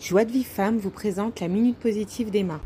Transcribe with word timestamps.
Joie 0.00 0.24
de 0.24 0.30
vie 0.30 0.44
femme 0.44 0.78
vous 0.78 0.90
présente 0.90 1.40
la 1.40 1.48
minute 1.48 1.76
positive 1.76 2.30
d'Emma. 2.30 2.60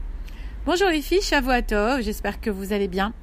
Bonjour 0.66 0.88
les 0.88 1.00
filles, 1.00 1.22
Shavuatov, 1.22 2.02
j'espère 2.02 2.42
que 2.42 2.50
vous 2.50 2.74
allez 2.74 2.88
bien. 2.88 3.14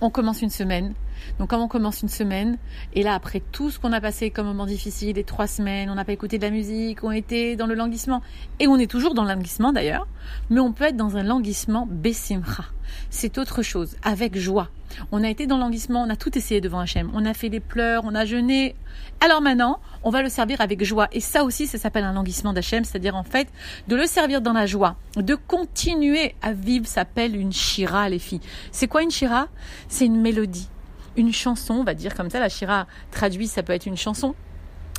On 0.00 0.10
commence 0.10 0.42
une 0.42 0.50
semaine. 0.50 0.94
Donc 1.38 1.50
comme 1.50 1.60
on 1.60 1.68
commence 1.68 2.02
une 2.02 2.08
semaine, 2.08 2.58
et 2.94 3.02
là 3.02 3.14
après 3.14 3.40
tout 3.52 3.70
ce 3.70 3.78
qu'on 3.78 3.92
a 3.92 4.00
passé 4.00 4.30
comme 4.30 4.46
moment 4.46 4.66
difficile, 4.66 5.16
les 5.16 5.24
trois 5.24 5.46
semaines, 5.46 5.90
on 5.90 5.94
n'a 5.94 6.04
pas 6.04 6.12
écouté 6.12 6.38
de 6.38 6.42
la 6.42 6.50
musique, 6.50 7.04
on 7.04 7.10
était 7.10 7.56
dans 7.56 7.66
le 7.66 7.74
languissement, 7.74 8.22
et 8.60 8.66
on 8.66 8.76
est 8.76 8.90
toujours 8.90 9.14
dans 9.14 9.22
le 9.22 9.30
languissement 9.30 9.72
d'ailleurs, 9.72 10.06
mais 10.50 10.60
on 10.60 10.72
peut 10.72 10.84
être 10.84 10.96
dans 10.96 11.16
un 11.16 11.22
languissement 11.22 11.86
bessimra. 11.90 12.64
C'est 13.10 13.38
autre 13.38 13.62
chose, 13.62 13.96
avec 14.02 14.38
joie. 14.38 14.70
On 15.12 15.24
a 15.24 15.28
été 15.28 15.46
dans 15.46 15.56
le 15.56 15.62
languissement, 15.62 16.02
on 16.02 16.10
a 16.10 16.16
tout 16.16 16.36
essayé 16.38 16.60
devant 16.60 16.78
Hachem, 16.78 17.10
on 17.14 17.24
a 17.24 17.34
fait 17.34 17.48
des 17.48 17.60
pleurs, 17.60 18.04
on 18.04 18.14
a 18.14 18.24
jeûné. 18.24 18.76
Alors 19.20 19.40
maintenant, 19.40 19.80
on 20.04 20.10
va 20.10 20.22
le 20.22 20.28
servir 20.28 20.60
avec 20.60 20.84
joie. 20.84 21.08
Et 21.12 21.20
ça 21.20 21.44
aussi, 21.44 21.66
ça 21.66 21.78
s'appelle 21.78 22.04
un 22.04 22.12
languissement 22.12 22.52
d'Hachem, 22.52 22.84
c'est-à-dire 22.84 23.16
en 23.16 23.24
fait 23.24 23.48
de 23.88 23.96
le 23.96 24.06
servir 24.06 24.40
dans 24.40 24.52
la 24.52 24.66
joie, 24.66 24.96
de 25.16 25.34
continuer 25.34 26.34
à 26.42 26.52
vivre 26.52 26.86
s'appelle 26.86 27.36
une 27.36 27.52
shira, 27.52 28.08
les 28.08 28.18
filles. 28.18 28.40
C'est 28.70 28.86
quoi 28.86 29.02
une 29.02 29.10
shira? 29.10 29.48
C'est 29.88 30.06
une 30.06 30.20
mélodie 30.20 30.68
une 31.16 31.32
chanson, 31.32 31.74
on 31.74 31.84
va 31.84 31.94
dire 31.94 32.14
comme 32.14 32.30
ça, 32.30 32.40
la 32.40 32.48
Shira 32.48 32.86
traduit, 33.10 33.46
ça 33.46 33.62
peut 33.62 33.72
être 33.72 33.86
une 33.86 33.96
chanson, 33.96 34.34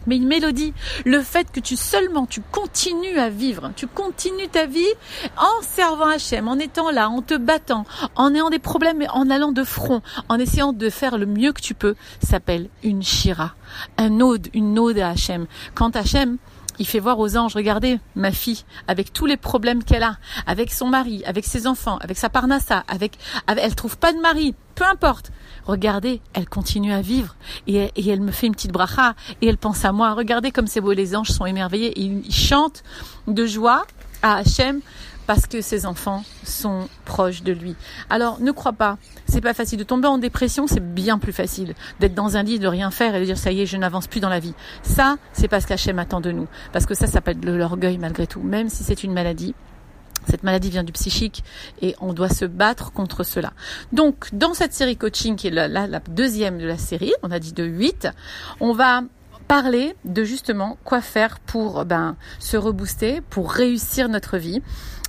mais 0.08 0.16
une 0.17 0.27
mélodie. 0.27 0.73
Le 1.05 1.21
fait 1.21 1.52
que 1.52 1.59
tu 1.59 1.75
seulement, 1.75 2.25
tu 2.25 2.41
continues 2.41 3.20
à 3.20 3.30
vivre, 3.30 3.71
tu 3.75 3.88
continues 3.88 4.48
ta 4.48 4.66
vie 4.66 4.85
en 5.38 5.61
servant 5.61 6.08
Hachem, 6.08 6.48
en 6.48 6.58
étant 6.58 6.89
là, 6.89 7.09
en 7.09 7.22
te 7.22 7.35
battant, 7.35 7.85
en 8.16 8.34
ayant 8.34 8.49
des 8.49 8.59
problèmes, 8.59 8.98
mais 8.98 9.09
en 9.09 9.30
allant 9.30 9.52
de 9.52 9.63
front, 9.63 10.02
en 10.30 10.39
essayant 10.39 10.73
de 10.73 10.89
faire 10.89 11.17
le 11.17 11.25
mieux 11.25 11.52
que 11.52 11.61
tu 11.61 11.73
peux, 11.73 11.95
s'appelle 12.23 12.70
une 12.84 13.03
shira, 13.03 13.53
un 13.97 14.20
ode, 14.22 14.47
une 14.53 14.80
ode 14.80 14.99
à 14.99 15.09
Hachem. 15.09 15.45
Quand 15.75 15.95
Hachem, 15.95 16.38
il 16.80 16.88
fait 16.88 16.99
voir 16.99 17.20
aux 17.20 17.38
anges, 17.38 17.55
regardez 17.55 17.99
ma 18.16 18.31
fille, 18.31 18.63
avec 18.88 19.11
tous 19.11 19.25
les 19.25 19.38
problèmes 19.38 19.84
qu'elle 19.84 20.03
a, 20.03 20.17
avec 20.45 20.72
son 20.72 20.88
mari, 20.88 21.23
avec 21.25 21.45
ses 21.45 21.67
enfants, 21.67 21.97
avec 21.97 22.17
sa 22.17 22.30
parnassa, 22.30 22.84
avec, 22.88 23.17
avec 23.47 23.63
elle 23.63 23.75
trouve 23.75 23.97
pas 23.97 24.13
de 24.13 24.19
mari, 24.19 24.53
peu 24.78 24.86
importe. 24.86 25.31
Regardez, 25.66 26.22
elle 26.33 26.47
continue 26.47 26.94
à 26.94 27.02
vivre 27.02 27.36
et, 27.67 27.92
elle 28.09 28.22
me 28.22 28.31
fait 28.31 28.47
une 28.47 28.53
petite 28.53 28.72
bracha 28.72 29.16
et 29.42 29.47
elle 29.47 29.58
pense 29.58 29.84
à 29.84 29.92
moi. 29.92 30.14
Regardez 30.14 30.52
comme 30.52 30.67
c'est 30.67 30.80
beau, 30.80 30.94
les 30.94 31.16
anges 31.16 31.31
sont 31.31 31.45
émerveillés 31.45 32.00
et 32.00 32.03
ils 32.03 32.34
chantent 32.34 32.84
de 33.28 33.45
joie 33.45 33.86
à 34.22 34.36
Hachem 34.38 34.80
parce 35.25 35.45
que 35.45 35.59
ses 35.59 35.86
enfants 35.86 36.23
sont 36.44 36.88
proches 37.03 37.44
de 37.44 37.52
lui. 37.52 37.75
Alors 38.09 38.39
ne 38.39 38.52
crois 38.52 38.72
pas, 38.72 38.97
c'est 39.28 39.42
pas 39.42 39.53
facile 39.53 39.80
de 39.80 39.84
tomber 39.84 40.08
en 40.08 40.19
dépression, 40.19 40.67
c'est 40.67 40.80
bien 40.80 41.17
plus 41.17 41.34
facile 41.34 41.73
d'être 42.00 42.14
dans 42.14 42.38
un 42.38 42.44
lit, 42.44 42.59
de 42.59 42.67
rien 42.67 42.91
faire 42.91 43.14
et 43.16 43.19
de 43.19 43.25
dire 43.25 43.38
ça 43.38 43.52
y 43.52 43.62
est, 43.62 43.66
je 43.66 43.75
n'avance 43.75 44.08
plus 44.08 44.22
dans 44.22 44.30
la 44.30 44.39
vie. 44.39 44.53
Ça, 44.84 45.17
c'est 45.34 45.50
parce 45.50 45.66
qu'Hachem 45.66 46.00
attend 46.00 46.22
de 46.22 46.31
nous, 46.31 46.47
parce 46.72 46.86
que 46.86 46.94
ça, 46.94 47.08
être 47.08 47.39
de 47.41 47.52
l'orgueil 47.52 47.97
malgré 47.97 48.25
tout, 48.25 48.41
même 48.41 48.69
si 48.69 48.84
c'est 48.84 49.03
une 49.03 49.12
maladie. 49.12 49.53
Cette 50.30 50.44
maladie 50.44 50.70
vient 50.70 50.83
du 50.83 50.92
psychique 50.92 51.44
et 51.81 51.95
on 52.02 52.14
doit 52.14 52.30
se 52.30 52.45
battre 52.45 52.92
contre 52.92 53.23
cela. 53.23 53.53
Donc, 53.92 54.28
dans 54.34 54.53
cette 54.53 54.73
série 54.73 54.97
coaching, 54.97 55.36
qui 55.36 55.47
est 55.47 55.52
la, 55.52 56.00
deuxième 56.09 56.58
de 56.58 56.66
la 56.66 56.78
série, 56.78 57.14
on 57.23 57.31
a 57.31 57.39
dit 57.39 57.53
de 57.53 57.64
8, 57.64 58.09
on 58.59 58.73
va 58.73 59.03
parler 59.48 59.95
de 60.06 60.23
justement 60.23 60.78
quoi 60.84 61.02
faire 61.02 61.40
pour 61.40 61.86
ben, 61.86 62.16
se 62.40 62.58
rebooster, 62.58 63.22
pour 63.30 63.52
réussir 63.52 64.09
notre 64.09 64.38
vie. 64.38 64.62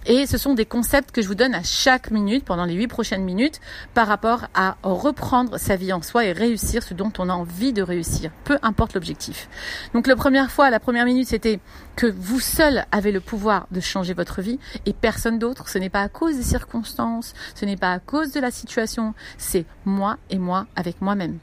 Et 0.07 0.27
ce 0.27 0.39
sont 0.39 0.55
des 0.55 0.65
concepts 0.65 1.11
que 1.11 1.21
je 1.21 1.29
vous 1.29 1.35
donne 1.35 1.55
à 1.55 1.63
chaque 1.63 2.11
minute, 2.11 2.45
pendant 2.45 2.65
les 2.65 2.75
huit 2.75 2.87
prochaines 2.87 3.25
minutes, 3.25 3.61
par 3.93 4.07
rapport 4.07 4.47
à 4.55 4.77
reprendre 4.83 5.59
sa 5.59 5.77
vie 5.77 5.93
en 5.93 6.01
soi 6.01 6.25
et 6.25 6.33
réussir 6.33 6.83
ce 6.83 6.95
dont 6.95 7.13
on 7.19 7.29
a 7.29 7.35
envie 7.35 7.75
de 7.75 7.83
réussir, 7.83 8.31
peu 8.45 8.59
importe 8.63 8.95
l'objectif. 8.95 9.51
Donc 9.93 10.07
la 10.07 10.17
première 10.17 10.51
fois, 10.51 10.71
la 10.71 10.81
première 10.81 11.05
minute, 11.05 11.29
c'était 11.29 11.61
que 11.97 12.07
vous 12.07 12.41
seul 12.41 12.87
avez 12.91 13.13
le 13.13 13.21
pouvoir 13.21 13.67
de 13.71 13.81
changer 13.81 14.15
votre 14.15 14.41
vie 14.41 14.59
et 14.87 14.95
personne 14.95 15.39
d'autre. 15.39 15.69
Ce 15.69 15.79
n'est 15.79 15.91
pas 15.91 16.03
à 16.03 16.09
cause 16.09 16.37
des 16.37 16.43
circonstances, 16.43 17.35
ce 17.55 17.67
n'est 17.67 17.77
pas 17.77 17.93
à 17.93 17.99
cause 17.99 18.33
de 18.33 18.41
la 18.41 18.51
situation, 18.51 19.15
c'est 19.37 19.67
moi 19.85 20.17
et 20.31 20.39
moi 20.39 20.67
avec 20.77 21.03
moi-même 21.03 21.39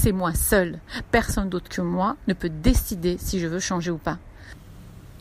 c'est 0.00 0.12
moi 0.12 0.34
seul. 0.34 0.78
Personne 1.10 1.48
d'autre 1.48 1.68
que 1.68 1.82
moi 1.82 2.16
ne 2.26 2.32
peut 2.32 2.48
décider 2.48 3.18
si 3.18 3.38
je 3.38 3.46
veux 3.46 3.60
changer 3.60 3.90
ou 3.90 3.98
pas. 3.98 4.18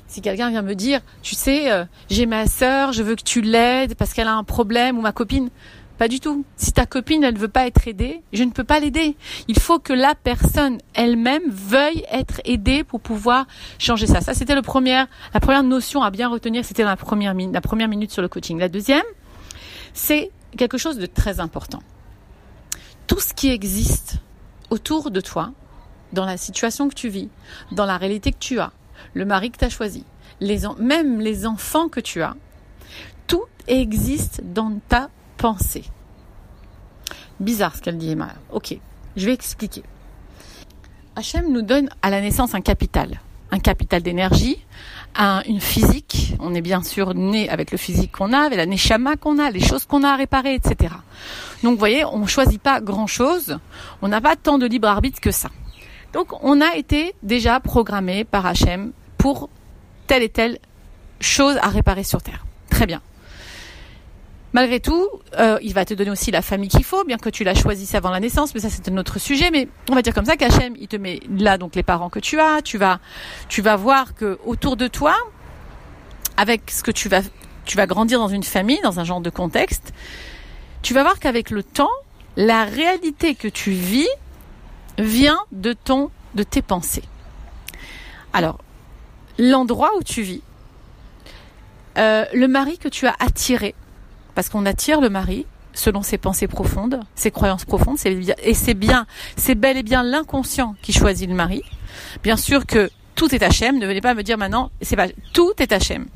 Si 0.08 0.22
quelqu'un 0.22 0.50
vient 0.50 0.62
me 0.62 0.74
dire, 0.74 1.02
tu 1.22 1.36
sais, 1.36 1.72
euh, 1.72 1.86
j'ai 2.10 2.26
ma 2.26 2.48
sœur, 2.48 2.94
je 2.94 3.04
veux 3.04 3.16
que 3.16 3.22
tu 3.22 3.42
l'aides 3.42 3.96
parce 3.96 4.14
qu'elle 4.14 4.28
a 4.28 4.34
un 4.34 4.44
problème 4.44 4.98
ou 4.98 5.02
ma 5.02 5.12
copine, 5.12 5.50
pas 5.98 6.08
du 6.08 6.22
tout. 6.22 6.46
Si 6.56 6.72
ta 6.72 6.86
copine, 6.86 7.24
elle 7.26 7.34
ne 7.34 7.40
veut 7.40 7.50
pas 7.50 7.68
être 7.68 7.88
aidée, 7.88 8.24
je 8.32 8.44
ne 8.44 8.52
peux 8.52 8.64
pas 8.64 8.80
l'aider. 8.80 9.18
Il 9.50 9.60
faut 9.60 9.80
que 9.80 9.92
la 9.92 10.16
personne 10.16 10.78
elle-même 10.94 11.44
veuille 11.50 12.06
être 12.10 12.42
aidée 12.46 12.86
pour 12.86 13.02
pouvoir 13.02 13.46
changer 13.78 14.08
ça. 14.08 14.22
Ça, 14.22 14.34
c'était 14.34 14.56
le 14.56 14.62
premier, 14.62 15.04
la 15.34 15.40
première 15.42 15.64
notion 15.64 16.02
à 16.02 16.10
bien 16.10 16.30
retenir, 16.30 16.64
c'était 16.64 16.86
première, 16.96 17.34
la 17.34 17.62
première 17.62 17.90
minute 17.90 18.12
sur 18.12 18.22
le 18.22 18.30
coaching. 18.30 18.58
La 18.58 18.70
deuxième, 18.70 19.04
c'est 19.94 20.32
quelque 20.58 20.78
chose 20.78 20.98
de 20.98 21.06
très 21.06 21.42
important. 21.42 21.84
Tout 23.06 23.20
ce 23.20 23.34
qui 23.34 23.50
existe 23.50 24.20
autour 24.69 25.12
de 25.12 25.22
toi, 25.22 25.52
dans 26.13 26.25
la 26.25 26.38
situation 26.38 26.90
que 26.90 26.96
tu 26.96 27.09
vis, 27.09 27.30
dans 27.72 27.85
la 27.85 27.97
réalité 27.97 28.31
que 28.31 28.40
tu 28.40 28.59
as, 28.59 28.72
le 29.13 29.25
mari 29.25 29.52
que 29.52 29.57
tu 29.57 29.66
as 29.66 29.69
choisi, 29.69 30.06
même 30.80 31.19
les 31.19 31.46
enfants 31.46 31.90
que 31.90 32.00
tu 32.00 32.22
as, 32.22 32.35
tout 33.28 33.46
existe 33.68 34.41
dans 34.44 34.80
ta 34.88 35.09
pensée. 35.38 35.85
Bizarre 37.40 37.75
ce 37.75 37.81
qu'elle 37.81 37.97
dit 37.97 38.12
Emma. 38.12 38.34
Ok, 38.52 38.78
je 39.16 39.25
vais 39.25 39.34
expliquer. 39.34 39.84
Hachem 41.16 41.51
nous 41.51 41.62
donne 41.62 41.90
à 42.01 42.09
la 42.09 42.22
naissance 42.22 42.56
un 42.56 42.62
capital, 42.62 43.22
un 43.52 43.60
capital 43.60 44.02
d'énergie, 44.02 44.58
une 45.18 45.60
physique. 45.60 46.36
On 46.40 46.54
est 46.54 46.62
bien 46.62 46.84
sûr 46.84 47.14
né 47.14 47.50
avec 47.50 47.72
le 47.72 47.78
physique 47.78 48.12
qu'on 48.12 48.34
a, 48.34 48.40
avec 48.40 48.58
la 48.58 48.66
neshama 48.66 49.16
qu'on 49.16 49.40
a, 49.40 49.50
les 49.50 49.60
choses 49.60 49.86
qu'on 49.86 50.04
a 50.04 50.10
à 50.10 50.16
réparer, 50.16 50.54
etc. 50.56 50.94
Donc 51.64 51.74
vous 51.74 51.80
voyez, 51.80 52.06
on 52.06 52.20
ne 52.20 52.28
choisit 52.28 52.62
pas 52.62 52.80
grand-chose, 52.80 53.58
on 54.02 54.08
n'a 54.08 54.22
pas 54.22 54.36
tant 54.36 54.58
de 54.58 54.66
libre 54.66 54.88
arbitre 54.88 55.20
que 55.20 55.32
ça. 55.32 55.50
Donc 56.14 56.44
on 56.44 56.62
a 56.62 56.76
été 56.76 57.14
déjà 57.24 57.60
programmé 57.60 58.24
par 58.24 58.46
Hachem 58.46 58.92
pour 59.18 59.50
telle 60.08 60.24
et 60.24 60.30
telle 60.30 60.60
chose 61.20 61.58
à 61.62 61.68
réparer 61.68 62.04
sur 62.04 62.22
Terre. 62.22 62.46
Très 62.70 62.86
bien. 62.86 63.02
Malgré 64.54 64.80
tout, 64.80 65.08
euh, 65.38 65.60
il 65.62 65.74
va 65.74 65.86
te 65.86 65.94
donner 65.94 66.10
aussi 66.10 66.32
la 66.32 66.42
famille 66.42 66.70
qu'il 66.70 66.84
faut, 66.84 67.04
bien 67.04 67.18
que 67.18 67.30
tu 67.30 67.44
la 67.44 67.54
choisisses 67.54 67.94
avant 67.94 68.10
la 68.10 68.20
naissance, 68.20 68.56
mais 68.56 68.60
ça 68.60 68.70
c'est 68.70 68.90
un 68.90 68.98
autre 68.98 69.20
sujet. 69.20 69.52
Mais 69.52 69.68
on 69.92 69.96
va 69.96 70.02
dire 70.02 70.14
comme 70.14 70.26
ça 70.26 70.38
qu'Hachem, 70.38 70.76
il 70.80 70.88
te 70.88 70.96
met 70.96 71.20
là 71.38 71.58
donc 71.58 71.76
les 71.76 71.84
parents 71.84 72.10
que 72.10 72.20
tu 72.20 72.40
as. 72.40 72.62
Tu 72.64 72.78
vas, 72.78 73.00
tu 73.48 73.62
vas 73.62 73.76
voir 73.76 74.16
que 74.16 74.40
autour 74.46 74.76
de 74.76 74.88
toi, 74.88 75.16
avec 76.36 76.72
ce 76.72 76.82
que 76.82 76.92
tu 76.92 77.10
vas, 77.10 77.22
tu 77.66 77.78
vas 77.78 77.86
grandir 77.86 78.20
dans 78.20 78.28
une 78.28 78.44
famille, 78.44 78.80
dans 78.82 79.00
un 79.00 79.04
genre 79.04 79.22
de 79.22 79.30
contexte, 79.30 79.94
tu 80.81 80.94
vas 80.94 81.04
voir 81.04 81.20
qu'avec 81.20 81.52
le 81.52 81.62
temps, 81.62 81.92
la 82.36 82.66
réalité 82.66 83.36
que 83.36 83.48
tu 83.48 83.72
vis 83.72 84.10
vient 84.98 85.40
de 85.52 85.74
ton, 85.74 86.10
de 86.34 86.44
tes 86.44 86.62
pensées. 86.62 87.04
Alors, 88.34 88.60
l'endroit 89.38 89.92
où 89.98 90.04
tu 90.04 90.22
vis, 90.22 90.42
euh, 91.98 92.26
le 92.34 92.48
mari 92.48 92.78
que 92.78 92.88
tu 92.88 93.08
as 93.08 93.16
attiré, 93.20 93.76
parce 94.40 94.48
qu'on 94.48 94.66
attire 94.66 95.02
le 95.02 95.10
mari 95.10 95.46
selon 95.74 96.02
ses 96.02 96.18
pensées 96.18 96.48
profondes, 96.48 97.02
ses 97.14 97.30
croyances 97.30 97.66
profondes, 97.66 97.98
et 98.06 98.54
c'est 98.54 98.74
bien, 98.74 99.06
c'est 99.36 99.54
bel 99.54 99.76
et 99.76 99.84
bien 99.84 100.02
l'inconscient 100.02 100.78
qui 100.82 100.94
choisit 100.94 101.28
le 101.28 101.36
mari. 101.36 101.62
Bien 102.24 102.38
sûr 102.38 102.66
que 102.66 102.90
tout 103.16 103.36
est 103.36 103.44
Hachem. 103.44 103.78
Ne 103.80 103.86
venez 103.86 104.00
pas 104.00 104.14
me 104.14 104.24
dire 104.24 104.38
maintenant, 104.38 104.72
c'est 104.82 104.96
pas 104.96 105.08
tout 105.34 105.52
est 105.60 105.74
Hachem. 105.74 106.08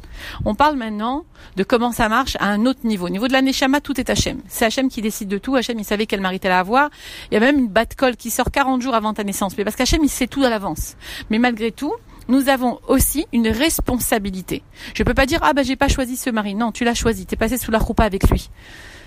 On 0.46 0.56
parle 0.56 0.78
maintenant 0.78 1.26
de 1.58 1.66
comment 1.66 1.92
ça 1.92 2.08
marche 2.08 2.38
à 2.40 2.46
un 2.46 2.66
autre 2.66 2.80
niveau. 2.86 3.08
Au 3.08 3.10
niveau 3.10 3.28
de 3.28 3.34
la 3.34 3.42
Neshama, 3.42 3.82
tout 3.82 4.00
est 4.00 4.10
Hachem. 4.10 4.40
C'est 4.48 4.64
Hachem 4.64 4.88
qui 4.88 5.02
décide 5.02 5.28
de 5.28 5.38
tout. 5.38 5.58
Hachem, 5.58 5.78
il 5.78 5.84
savait 5.84 6.06
quel 6.06 6.22
mari 6.22 6.40
t'allais 6.40 6.56
avoir. 6.56 6.92
Il 7.30 7.34
y 7.34 7.38
a 7.38 7.42
même 7.42 7.60
une 7.60 7.68
batte 7.68 7.96
colle 7.96 8.16
qui 8.16 8.30
sort 8.30 8.52
40 8.52 8.82
jours 8.82 8.96
avant 8.96 9.14
ta 9.14 9.26
naissance. 9.26 9.58
Mais 9.58 9.66
parce 9.66 9.76
qu'Hachem, 9.76 10.02
il 10.02 10.10
sait 10.10 10.28
tout 10.28 10.46
à 10.46 10.50
l'avance. 10.50 10.96
Mais 11.30 11.40
malgré 11.40 11.74
tout, 11.74 11.94
nous 12.28 12.50
avons 12.50 12.80
aussi 12.88 13.26
une 13.34 13.48
responsabilité. 13.48 14.64
Je 14.94 15.04
peux 15.04 15.14
pas 15.14 15.26
dire, 15.26 15.40
ah 15.44 15.54
ben 15.54 15.64
j'ai 15.64 15.76
pas 15.76 15.88
choisi 15.88 16.18
ce 16.18 16.30
mari. 16.30 16.56
Non, 16.56 16.72
tu 16.72 16.84
l'as 16.84 16.94
choisi. 16.94 17.26
T'es 17.26 17.36
passé 17.36 17.58
sous 17.58 17.72
la 17.72 17.80
roupa 17.80 18.04
avec 18.04 18.30
lui. 18.30 18.50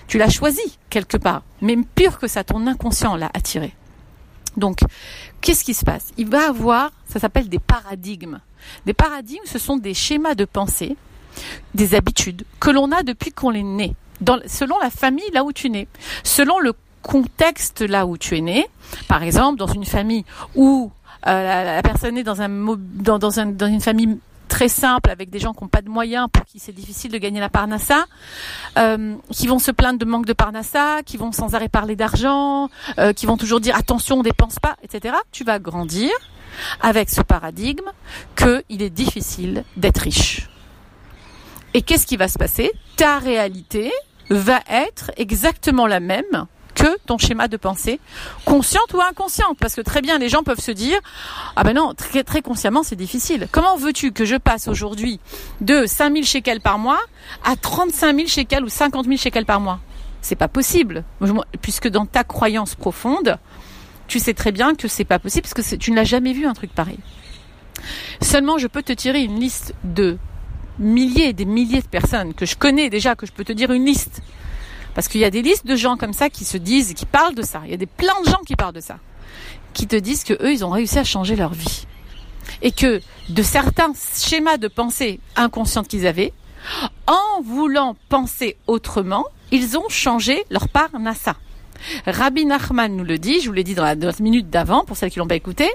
Tu 0.07 0.17
l'as 0.17 0.29
choisi 0.29 0.77
quelque 0.89 1.17
part. 1.17 1.43
Même 1.61 1.85
pire 1.85 2.17
que 2.19 2.27
ça, 2.27 2.43
ton 2.43 2.65
inconscient 2.67 3.15
l'a 3.15 3.29
attiré. 3.33 3.73
Donc, 4.55 4.79
qu'est-ce 5.41 5.63
qui 5.63 5.73
se 5.73 5.85
passe? 5.85 6.11
Il 6.17 6.27
va 6.27 6.47
avoir, 6.47 6.91
ça 7.07 7.19
s'appelle 7.19 7.49
des 7.49 7.59
paradigmes. 7.59 8.39
Des 8.85 8.93
paradigmes, 8.93 9.45
ce 9.45 9.59
sont 9.59 9.77
des 9.77 9.93
schémas 9.93 10.33
de 10.33 10.45
pensée, 10.45 10.97
des 11.75 11.93
habitudes 11.93 12.43
que 12.59 12.71
l'on 12.71 12.91
a 12.91 13.03
depuis 13.03 13.31
qu'on 13.31 13.53
est 13.53 13.63
né, 13.63 13.95
selon 14.47 14.79
la 14.79 14.89
famille 14.89 15.29
là 15.31 15.43
où 15.43 15.53
tu 15.53 15.69
né, 15.69 15.87
selon 16.23 16.59
le 16.59 16.73
contexte 17.03 17.81
là 17.81 18.07
où 18.07 18.17
tu 18.17 18.37
es 18.37 18.41
né. 18.41 18.67
Par 19.07 19.23
exemple, 19.23 19.59
dans 19.59 19.67
une 19.67 19.85
famille 19.85 20.25
où 20.55 20.91
euh, 21.25 21.63
la, 21.75 21.81
personne 21.81 22.17
est 22.17 22.23
dans, 22.23 22.41
un, 22.41 22.49
dans, 22.49 23.19
dans, 23.19 23.39
un, 23.39 23.47
dans 23.47 23.67
une 23.67 23.81
famille 23.81 24.19
très 24.47 24.69
simple 24.69 25.09
avec 25.09 25.29
des 25.29 25.39
gens 25.39 25.53
qui 25.53 25.63
n'ont 25.63 25.69
pas 25.69 25.81
de 25.81 25.89
moyens 25.89 26.27
pour 26.31 26.45
qui 26.45 26.59
c'est 26.59 26.71
difficile 26.71 27.11
de 27.11 27.17
gagner 27.17 27.39
la 27.39 27.49
parnassa, 27.49 28.05
euh, 28.77 29.15
qui 29.31 29.47
vont 29.47 29.59
se 29.59 29.71
plaindre 29.71 29.99
de 29.99 30.05
manque 30.05 30.25
de 30.25 30.33
parnassa, 30.33 31.03
qui 31.05 31.17
vont 31.17 31.31
sans 31.31 31.53
arrêt 31.53 31.69
parler 31.69 31.95
d'argent, 31.95 32.69
euh, 32.97 33.13
qui 33.13 33.25
vont 33.25 33.37
toujours 33.37 33.59
dire 33.59 33.75
attention 33.75 34.19
on 34.19 34.23
dépense 34.23 34.59
pas, 34.59 34.77
etc. 34.83 35.15
Tu 35.31 35.43
vas 35.43 35.59
grandir 35.59 36.11
avec 36.81 37.09
ce 37.09 37.21
paradigme 37.21 37.91
qu'il 38.35 38.81
est 38.81 38.89
difficile 38.89 39.63
d'être 39.75 39.99
riche. 39.99 40.49
Et 41.73 41.81
qu'est-ce 41.81 42.07
qui 42.07 42.17
va 42.17 42.27
se 42.27 42.39
passer? 42.39 42.71
Ta 42.95 43.19
réalité 43.19 43.91
va 44.29 44.61
être 44.69 45.11
exactement 45.17 45.87
la 45.87 45.99
même 45.99 46.47
ton 47.05 47.17
schéma 47.17 47.47
de 47.47 47.57
pensée, 47.57 47.99
consciente 48.45 48.93
ou 48.93 49.01
inconsciente. 49.01 49.57
Parce 49.59 49.75
que 49.75 49.81
très 49.81 50.01
bien, 50.01 50.17
les 50.17 50.29
gens 50.29 50.43
peuvent 50.43 50.59
se 50.59 50.71
dire, 50.71 50.99
ah 51.55 51.63
ben 51.63 51.73
non, 51.73 51.93
très, 51.93 52.23
très 52.23 52.41
consciemment, 52.41 52.83
c'est 52.83 52.95
difficile. 52.95 53.47
Comment 53.51 53.77
veux-tu 53.77 54.11
que 54.11 54.25
je 54.25 54.35
passe 54.35 54.67
aujourd'hui 54.67 55.19
de 55.61 55.85
5000 55.85 56.25
shekels 56.25 56.61
par 56.61 56.79
mois 56.79 56.99
à 57.43 57.55
35 57.55 58.15
000 58.15 58.27
shekels 58.27 58.63
ou 58.63 58.69
50 58.69 59.05
000 59.05 59.17
shekels 59.17 59.45
par 59.45 59.59
mois? 59.59 59.79
C'est 60.21 60.35
pas 60.35 60.47
possible. 60.47 61.03
Puisque 61.61 61.87
dans 61.87 62.05
ta 62.05 62.23
croyance 62.23 62.75
profonde, 62.75 63.37
tu 64.07 64.19
sais 64.19 64.33
très 64.33 64.51
bien 64.51 64.75
que 64.75 64.87
c'est 64.87 65.05
pas 65.05 65.19
possible 65.19 65.47
parce 65.47 65.69
que 65.69 65.75
tu 65.75 65.91
ne 65.91 65.95
l'as 65.95 66.03
jamais 66.03 66.33
vu 66.33 66.45
un 66.45 66.53
truc 66.53 66.73
pareil. 66.73 66.99
Seulement, 68.21 68.57
je 68.57 68.67
peux 68.67 68.83
te 68.83 68.93
tirer 68.93 69.21
une 69.23 69.39
liste 69.39 69.73
de 69.83 70.17
milliers 70.79 71.29
et 71.29 71.33
des 71.33 71.45
milliers 71.45 71.81
de 71.81 71.87
personnes 71.87 72.33
que 72.33 72.45
je 72.45 72.55
connais 72.55 72.89
déjà, 72.89 73.15
que 73.15 73.25
je 73.25 73.31
peux 73.31 73.43
te 73.43 73.53
dire 73.53 73.71
une 73.71 73.85
liste 73.85 74.21
parce 74.97 75.09
qu'il 75.09 75.21
y 75.21 75.25
a 75.25 75.29
des 75.29 75.43
listes 75.43 75.67
de 75.67 75.75
gens 75.75 75.95
comme 75.95 76.11
ça 76.11 76.27
qui 76.27 76.43
se 76.43 76.57
disent, 76.57 76.95
qui 76.95 77.05
parlent 77.05 77.35
de 77.35 77.43
ça. 77.43 77.61
Il 77.65 77.69
y 77.69 77.73
a 77.75 77.77
des 77.77 77.85
plein 77.85 78.19
de 78.25 78.29
gens 78.31 78.41
qui 78.47 78.55
parlent 78.55 78.73
de 78.73 78.79
ça, 78.79 78.97
qui 79.75 79.85
te 79.85 79.95
disent 79.95 80.23
que 80.23 80.33
eux, 80.33 80.51
ils 80.51 80.65
ont 80.65 80.71
réussi 80.71 80.97
à 80.97 81.03
changer 81.03 81.35
leur 81.35 81.53
vie 81.53 81.85
et 82.63 82.71
que 82.71 82.99
de 83.29 83.43
certains 83.43 83.93
schémas 83.93 84.57
de 84.57 84.67
pensée 84.67 85.19
inconscientes 85.35 85.87
qu'ils 85.87 86.07
avaient, 86.07 86.33
en 87.05 87.43
voulant 87.43 87.95
penser 88.09 88.57
autrement, 88.65 89.25
ils 89.51 89.77
ont 89.77 89.87
changé 89.87 90.43
leur 90.49 90.67
part 90.67 90.99
nasa. 90.99 91.35
Rabbi 92.07 92.47
Nachman 92.47 92.95
nous 92.95 93.03
le 93.03 93.19
dit, 93.19 93.39
je 93.39 93.49
vous 93.49 93.53
l'ai 93.53 93.63
dit 93.63 93.75
dans 93.75 93.83
la, 93.85 93.95
minute 94.19 94.49
d'avant, 94.49 94.83
pour 94.83 94.97
celles 94.97 95.11
qui 95.11 95.19
l'ont 95.19 95.27
pas 95.27 95.35
écouté, 95.35 95.69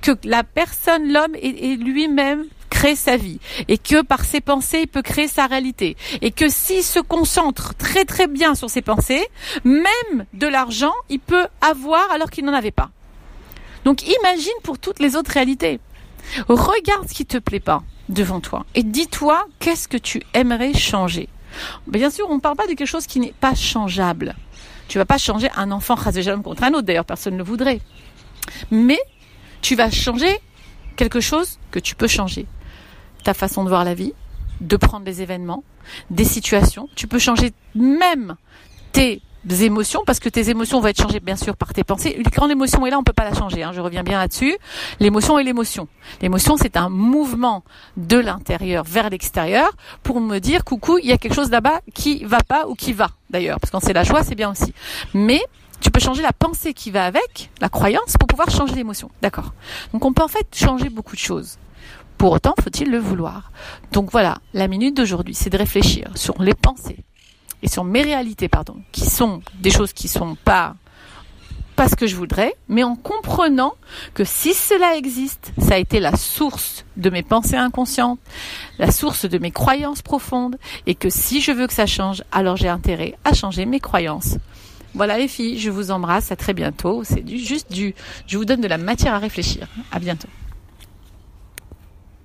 que 0.00 0.10
la 0.24 0.42
personne, 0.42 1.12
l'homme, 1.12 1.36
est 1.36 1.76
lui-même 1.80 2.46
sa 2.94 3.16
vie 3.16 3.40
et 3.68 3.78
que 3.78 4.02
par 4.02 4.24
ses 4.24 4.42
pensées, 4.42 4.80
il 4.82 4.88
peut 4.88 5.02
créer 5.02 5.28
sa 5.28 5.46
réalité 5.46 5.96
et 6.20 6.30
que 6.30 6.48
s'il 6.50 6.82
se 6.82 7.00
concentre 7.00 7.74
très 7.74 8.04
très 8.04 8.26
bien 8.26 8.54
sur 8.54 8.68
ses 8.68 8.82
pensées, 8.82 9.26
même 9.64 10.26
de 10.34 10.46
l'argent, 10.46 10.92
il 11.08 11.20
peut 11.20 11.46
avoir 11.62 12.10
alors 12.12 12.30
qu'il 12.30 12.44
n'en 12.44 12.52
avait 12.52 12.70
pas. 12.70 12.90
Donc 13.84 14.06
imagine 14.06 14.52
pour 14.62 14.78
toutes 14.78 15.00
les 15.00 15.16
autres 15.16 15.32
réalités. 15.32 15.80
Regarde 16.48 17.08
ce 17.08 17.14
qui 17.14 17.26
te 17.26 17.38
plaît 17.38 17.60
pas 17.60 17.82
devant 18.10 18.40
toi 18.40 18.66
et 18.74 18.82
dis-toi 18.82 19.46
qu'est-ce 19.58 19.88
que 19.88 19.96
tu 19.96 20.22
aimerais 20.34 20.74
changer? 20.74 21.28
Bien 21.86 22.10
sûr, 22.10 22.26
on 22.28 22.36
ne 22.36 22.40
parle 22.40 22.56
pas 22.56 22.66
de 22.66 22.74
quelque 22.74 22.86
chose 22.86 23.06
qui 23.06 23.20
n'est 23.20 23.34
pas 23.40 23.54
changeable. 23.54 24.34
Tu 24.88 24.98
vas 24.98 25.06
pas 25.06 25.18
changer 25.18 25.48
un 25.56 25.70
enfant 25.70 25.96
contre 25.96 26.62
un 26.62 26.74
autre, 26.74 26.82
d'ailleurs 26.82 27.06
personne 27.06 27.34
ne 27.34 27.38
le 27.38 27.44
voudrait. 27.44 27.80
Mais 28.70 28.98
tu 29.62 29.76
vas 29.76 29.90
changer 29.90 30.38
quelque 30.96 31.20
chose 31.20 31.58
que 31.70 31.78
tu 31.78 31.94
peux 31.94 32.06
changer 32.06 32.46
ta 33.24 33.34
façon 33.34 33.64
de 33.64 33.68
voir 33.68 33.84
la 33.84 33.94
vie, 33.94 34.12
de 34.60 34.76
prendre 34.76 35.04
les 35.04 35.22
événements, 35.22 35.64
des 36.10 36.24
situations. 36.24 36.88
Tu 36.94 37.06
peux 37.06 37.18
changer 37.18 37.52
même 37.74 38.36
tes 38.92 39.20
émotions 39.60 40.02
parce 40.06 40.20
que 40.20 40.28
tes 40.28 40.48
émotions 40.48 40.80
vont 40.80 40.88
être 40.88 41.02
changées 41.02 41.20
bien 41.20 41.36
sûr 41.36 41.56
par 41.56 41.74
tes 41.74 41.84
pensées. 41.84 42.22
Quand 42.34 42.46
l'émotion 42.46 42.86
est 42.86 42.90
là, 42.90 42.98
on 42.98 43.02
peut 43.02 43.12
pas 43.12 43.24
la 43.24 43.34
changer. 43.34 43.62
Hein, 43.62 43.72
je 43.74 43.80
reviens 43.80 44.02
bien 44.02 44.18
là-dessus. 44.18 44.56
L'émotion 45.00 45.38
est 45.38 45.44
l'émotion. 45.44 45.88
L'émotion, 46.22 46.56
c'est 46.56 46.76
un 46.76 46.88
mouvement 46.88 47.64
de 47.96 48.16
l'intérieur 48.16 48.84
vers 48.84 49.10
l'extérieur 49.10 49.70
pour 50.02 50.20
me 50.20 50.38
dire 50.38 50.64
coucou, 50.64 50.98
il 50.98 51.06
y 51.06 51.12
a 51.12 51.18
quelque 51.18 51.34
chose 51.34 51.50
là-bas 51.50 51.80
qui 51.92 52.24
va 52.24 52.38
pas 52.40 52.66
ou 52.68 52.74
qui 52.74 52.92
va 52.92 53.08
d'ailleurs. 53.30 53.60
Parce 53.60 53.70
que 53.70 53.76
quand 53.76 53.84
c'est 53.84 53.92
la 53.92 54.04
joie, 54.04 54.22
c'est 54.22 54.34
bien 54.34 54.50
aussi. 54.50 54.72
Mais 55.12 55.42
tu 55.80 55.90
peux 55.90 56.00
changer 56.00 56.22
la 56.22 56.32
pensée 56.32 56.72
qui 56.72 56.90
va 56.90 57.04
avec, 57.04 57.50
la 57.60 57.68
croyance, 57.68 58.16
pour 58.18 58.26
pouvoir 58.26 58.48
changer 58.50 58.74
l'émotion. 58.74 59.10
D'accord. 59.20 59.52
Donc 59.92 60.04
on 60.04 60.12
peut 60.12 60.22
en 60.22 60.28
fait 60.28 60.46
changer 60.54 60.88
beaucoup 60.88 61.14
de 61.14 61.20
choses. 61.20 61.58
Pour 62.18 62.32
autant, 62.32 62.54
faut-il 62.62 62.90
le 62.90 62.98
vouloir 62.98 63.50
Donc 63.92 64.10
voilà, 64.10 64.38
la 64.52 64.68
minute 64.68 64.96
d'aujourd'hui, 64.96 65.34
c'est 65.34 65.50
de 65.50 65.58
réfléchir 65.58 66.10
sur 66.14 66.40
les 66.42 66.54
pensées 66.54 67.04
et 67.62 67.68
sur 67.68 67.84
mes 67.84 68.02
réalités, 68.02 68.48
pardon, 68.48 68.76
qui 68.92 69.06
sont 69.06 69.42
des 69.60 69.70
choses 69.70 69.92
qui 69.92 70.08
sont 70.08 70.36
pas 70.44 70.74
ce 71.88 71.96
que 71.96 72.06
je 72.06 72.16
voudrais, 72.16 72.54
mais 72.68 72.82
en 72.82 72.96
comprenant 72.96 73.74
que 74.14 74.24
si 74.24 74.54
cela 74.54 74.96
existe, 74.96 75.52
ça 75.58 75.74
a 75.74 75.78
été 75.78 76.00
la 76.00 76.16
source 76.16 76.84
de 76.96 77.10
mes 77.10 77.22
pensées 77.22 77.56
inconscientes, 77.56 78.20
la 78.78 78.90
source 78.90 79.26
de 79.26 79.38
mes 79.38 79.50
croyances 79.50 80.02
profondes, 80.02 80.56
et 80.86 80.94
que 80.94 81.10
si 81.10 81.40
je 81.40 81.52
veux 81.52 81.66
que 81.66 81.72
ça 81.72 81.86
change, 81.86 82.22
alors 82.32 82.56
j'ai 82.56 82.68
intérêt 82.68 83.16
à 83.24 83.34
changer 83.34 83.66
mes 83.66 83.80
croyances. 83.80 84.36
Voilà 84.94 85.18
les 85.18 85.28
filles, 85.28 85.58
je 85.58 85.70
vous 85.70 85.90
embrasse, 85.90 86.30
à 86.30 86.36
très 86.36 86.54
bientôt. 86.54 87.02
C'est 87.02 87.26
juste 87.36 87.72
du, 87.72 87.94
je 88.28 88.38
vous 88.38 88.44
donne 88.44 88.60
de 88.60 88.68
la 88.68 88.78
matière 88.78 89.14
à 89.14 89.18
réfléchir. 89.18 89.66
À 89.90 89.98
bientôt. 89.98 90.28